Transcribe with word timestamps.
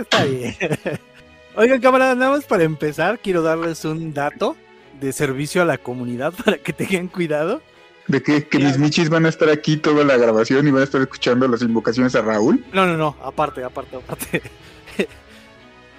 Está 0.00 0.24
bien. 0.24 0.56
Oigan, 1.56 1.80
camaradas, 1.80 2.16
nada 2.16 2.30
más 2.32 2.44
para 2.44 2.64
empezar, 2.64 3.18
quiero 3.18 3.42
darles 3.42 3.84
un 3.84 4.14
dato 4.14 4.56
de 5.00 5.12
servicio 5.12 5.62
a 5.62 5.64
la 5.64 5.78
comunidad 5.78 6.32
para 6.44 6.58
que 6.58 6.72
tengan 6.72 7.08
cuidado. 7.08 7.60
¿De 8.06 8.22
qué? 8.22 8.46
¿Que 8.46 8.58
mis 8.58 8.78
michis 8.78 9.08
van 9.08 9.26
a 9.26 9.28
estar 9.28 9.48
aquí 9.48 9.76
toda 9.76 10.04
la 10.04 10.16
grabación 10.16 10.66
y 10.66 10.70
van 10.70 10.80
a 10.80 10.84
estar 10.84 11.00
escuchando 11.00 11.46
las 11.46 11.62
invocaciones 11.62 12.14
a 12.14 12.22
Raúl? 12.22 12.64
No, 12.72 12.86
no, 12.86 12.96
no, 12.96 13.16
aparte, 13.22 13.62
aparte, 13.62 13.96
aparte. 13.96 14.42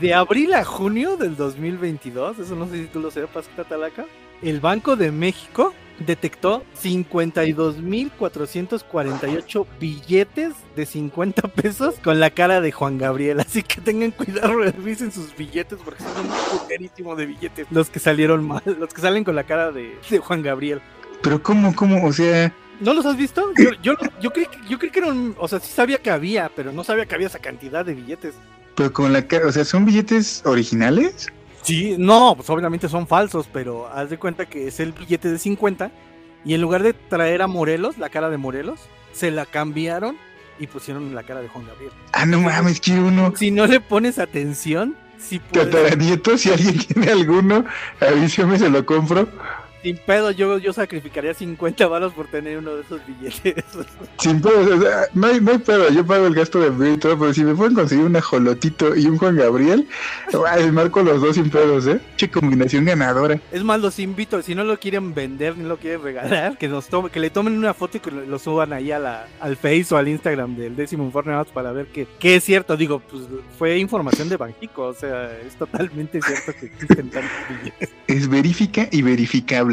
De 0.00 0.14
abril 0.14 0.54
a 0.54 0.64
junio 0.64 1.16
del 1.16 1.36
2022, 1.36 2.38
eso 2.38 2.54
no 2.54 2.68
sé 2.68 2.82
si 2.82 2.86
tú 2.86 3.00
lo 3.00 3.10
sepas, 3.10 3.50
Catalaca, 3.56 4.06
el 4.42 4.60
Banco 4.60 4.94
de 4.94 5.10
México 5.10 5.74
detectó 6.00 6.64
52.448 6.82 9.66
billetes 9.80 10.54
de 10.76 10.84
50 10.86 11.48
pesos 11.48 11.96
con 12.02 12.20
la 12.20 12.30
cara 12.30 12.60
de 12.60 12.70
Juan 12.72 12.98
Gabriel. 12.98 13.40
Así 13.40 13.62
que 13.62 13.80
tengan 13.80 14.10
cuidado, 14.12 14.54
revisen 14.56 15.10
sus 15.12 15.34
billetes 15.36 15.78
porque 15.84 16.02
son 16.02 16.26
un 16.26 16.32
puterísimo 16.58 17.14
de 17.16 17.26
billetes. 17.26 17.66
Los 17.70 17.90
que 17.90 17.98
salieron 17.98 18.46
mal, 18.46 18.62
los 18.78 18.92
que 18.92 19.00
salen 19.00 19.24
con 19.24 19.34
la 19.36 19.44
cara 19.44 19.72
de, 19.72 19.98
de 20.08 20.18
Juan 20.18 20.42
Gabriel. 20.42 20.80
Pero 21.22 21.42
¿cómo, 21.42 21.74
cómo? 21.74 22.06
O 22.06 22.12
sea... 22.12 22.54
¿No 22.80 22.94
los 22.94 23.04
has 23.06 23.16
visto? 23.16 23.52
Yo, 23.56 23.70
yo, 23.82 23.94
yo, 24.20 24.30
creí, 24.30 24.46
yo 24.68 24.78
creí 24.78 24.92
que 24.92 25.00
eran, 25.00 25.34
o 25.38 25.48
sea, 25.48 25.58
sí 25.58 25.72
sabía 25.72 25.98
que 25.98 26.10
había, 26.10 26.48
pero 26.54 26.70
no 26.70 26.84
sabía 26.84 27.06
que 27.06 27.16
había 27.16 27.26
esa 27.26 27.40
cantidad 27.40 27.84
de 27.84 27.94
billetes. 27.94 28.34
Pero 28.76 28.92
con 28.92 29.12
la 29.12 29.26
cara, 29.26 29.48
o 29.48 29.52
sea, 29.52 29.64
¿son 29.64 29.84
billetes 29.84 30.42
originales? 30.46 31.26
Sí, 31.68 31.96
no, 31.98 32.32
pues 32.34 32.48
obviamente 32.48 32.88
son 32.88 33.06
falsos, 33.06 33.46
pero 33.52 33.88
haz 33.88 34.08
de 34.08 34.18
cuenta 34.18 34.46
que 34.46 34.68
es 34.68 34.80
el 34.80 34.92
billete 34.92 35.30
de 35.30 35.38
50 35.38 35.90
y 36.42 36.54
en 36.54 36.62
lugar 36.62 36.82
de 36.82 36.94
traer 36.94 37.42
a 37.42 37.46
Morelos, 37.46 37.98
la 37.98 38.08
cara 38.08 38.30
de 38.30 38.38
Morelos, 38.38 38.80
se 39.12 39.30
la 39.30 39.44
cambiaron 39.44 40.16
y 40.58 40.66
pusieron 40.66 41.14
la 41.14 41.24
cara 41.24 41.42
de 41.42 41.48
Juan 41.48 41.66
Gabriel. 41.66 41.92
Ah, 42.14 42.24
no 42.24 42.40
mames, 42.40 42.80
que 42.80 42.92
uno. 42.92 43.34
Si 43.36 43.50
no 43.50 43.66
le 43.66 43.80
pones 43.80 44.18
atención, 44.18 44.96
si 45.18 45.40
puedes... 45.40 45.98
nieto, 45.98 46.38
si 46.38 46.50
alguien 46.50 46.78
tiene 46.86 47.12
alguno, 47.12 47.66
avísame, 48.00 48.58
se 48.58 48.70
lo 48.70 48.86
compro. 48.86 49.28
Sin 49.82 49.96
pedo, 49.98 50.30
yo, 50.30 50.58
yo 50.58 50.72
sacrificaría 50.72 51.34
50 51.34 51.86
balas 51.86 52.12
por 52.12 52.26
tener 52.26 52.58
uno 52.58 52.74
de 52.74 52.82
esos 52.82 53.00
billetes. 53.06 53.64
Sin 54.18 54.40
pedo, 54.40 54.76
o 54.76 54.80
sea, 54.80 55.06
no, 55.14 55.26
hay, 55.26 55.40
no 55.40 55.52
hay 55.52 55.58
pedo, 55.58 55.88
yo 55.90 56.04
pago 56.04 56.26
el 56.26 56.34
gasto 56.34 56.60
de 56.60 56.68
envío 56.68 56.94
y 56.94 56.98
todo, 56.98 57.18
pero 57.18 57.32
si 57.32 57.44
me 57.44 57.54
pueden 57.54 57.74
conseguir 57.74 58.04
un 58.04 58.16
ajolotito 58.16 58.96
y 58.96 59.06
un 59.06 59.18
Juan 59.18 59.36
Gabriel, 59.36 59.86
marco 60.72 61.02
los 61.02 61.20
dos 61.20 61.36
sin 61.36 61.50
pedos, 61.50 61.86
¿eh? 61.86 62.00
Che 62.16 62.30
combinación 62.30 62.84
ganadora. 62.84 63.40
Es 63.52 63.62
más, 63.62 63.80
los 63.80 63.98
invito, 63.98 64.42
si 64.42 64.54
no 64.54 64.64
lo 64.64 64.78
quieren 64.78 65.14
vender 65.14 65.56
ni 65.56 65.64
lo 65.64 65.76
quieren 65.76 66.02
regalar, 66.02 66.58
que 66.58 66.68
nos 66.68 66.88
tome, 66.88 67.10
que 67.10 67.20
le 67.20 67.30
tomen 67.30 67.56
una 67.56 67.74
foto 67.74 67.98
y 67.98 68.00
que 68.00 68.10
lo, 68.10 68.38
suban 68.38 68.72
ahí 68.72 68.90
a 68.92 68.98
la, 68.98 69.26
al 69.40 69.56
Face 69.56 69.86
o 69.90 69.96
al 69.96 70.08
Instagram 70.08 70.56
del 70.56 70.76
décimo 70.76 71.04
informe 71.04 71.28
para 71.52 71.72
ver 71.72 71.86
que, 71.86 72.06
que 72.18 72.36
es 72.36 72.44
cierto. 72.44 72.76
Digo, 72.76 73.00
pues 73.00 73.24
fue 73.58 73.78
información 73.78 74.28
de 74.28 74.36
Banjico, 74.36 74.86
o 74.86 74.94
sea, 74.94 75.30
es 75.46 75.56
totalmente 75.56 76.20
cierto 76.22 76.52
que 76.58 76.66
existen 76.66 77.10
tantos 77.10 77.30
billetes. 77.48 77.90
Es 78.06 78.28
verifica 78.28 78.88
y 78.90 79.02
verificable. 79.02 79.67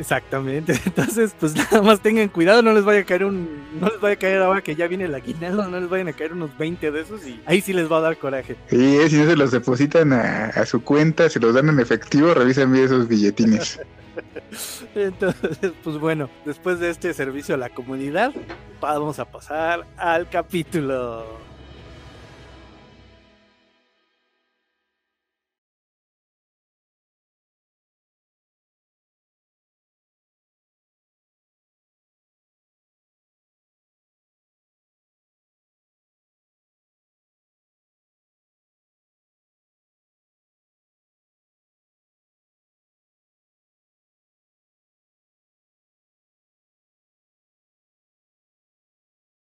Exactamente. 0.00 0.72
Entonces, 0.86 1.34
pues 1.38 1.54
nada 1.72 1.82
más 1.82 2.00
tengan 2.00 2.28
cuidado, 2.28 2.62
no 2.62 2.72
les 2.72 2.84
vaya 2.84 3.00
a 3.00 3.04
caer 3.04 3.24
un, 3.24 3.62
no 3.78 3.88
les 3.88 4.00
vaya 4.00 4.14
a 4.14 4.18
caer 4.18 4.42
ahora 4.42 4.62
que 4.62 4.74
ya 4.74 4.88
viene 4.88 5.04
el 5.04 5.14
aguinaldo, 5.14 5.68
no 5.68 5.78
les 5.78 5.90
vayan 5.90 6.08
a 6.08 6.14
caer 6.14 6.32
unos 6.32 6.56
20 6.56 6.90
de 6.90 7.00
esos 7.00 7.26
y 7.26 7.40
ahí 7.44 7.60
sí 7.60 7.74
les 7.74 7.90
va 7.90 7.98
a 7.98 8.00
dar 8.00 8.16
coraje. 8.16 8.56
Sí, 8.68 9.08
si 9.08 9.16
no 9.16 9.26
se 9.26 9.36
los 9.36 9.50
depositan 9.50 10.12
a, 10.14 10.64
su 10.64 10.82
cuenta, 10.82 11.28
se 11.28 11.38
los 11.38 11.54
dan 11.54 11.68
en 11.68 11.80
efectivo, 11.80 12.32
revisen 12.32 12.72
bien 12.72 12.86
esos 12.86 13.06
billetines. 13.06 13.78
Entonces, 14.94 15.72
pues 15.84 15.98
bueno, 15.98 16.30
después 16.46 16.80
de 16.80 16.90
este 16.90 17.12
servicio 17.12 17.54
a 17.54 17.58
la 17.58 17.68
comunidad, 17.68 18.32
vamos 18.80 19.18
a 19.18 19.26
pasar 19.26 19.86
al 19.98 20.28
capítulo. 20.30 21.49